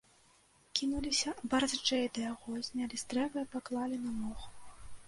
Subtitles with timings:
[0.79, 4.53] Кінуліся барзджэй да яго, знялі з дрэва і паклалі на мох.